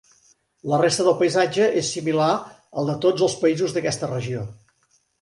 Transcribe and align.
La 0.71 0.79
resta 0.81 1.05
del 1.07 1.15
paisatge 1.19 1.69
és 1.83 1.93
similar 1.97 2.31
al 2.83 2.93
de 2.93 2.99
tots 3.07 3.29
els 3.31 3.39
països 3.47 3.79
d'aquesta 3.81 4.15
regió. 4.19 4.47